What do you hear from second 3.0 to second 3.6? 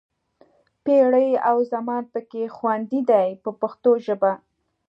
دي په